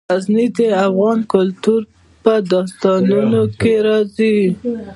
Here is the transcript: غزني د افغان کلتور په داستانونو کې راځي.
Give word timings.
غزني 0.09 0.45
د 0.57 0.59
افغان 0.85 1.19
کلتور 1.33 1.81
په 2.23 2.33
داستانونو 2.51 3.41
کې 3.59 3.73
راځي. 3.87 4.37